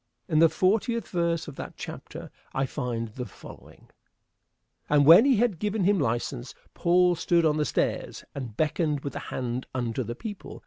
[0.27, 3.91] In the fortieth verse of that chapter I find the following:
[4.89, 9.13] "And when he had given him license, Paul stood on the stairs and beckoned with
[9.13, 10.59] the hand unto the people.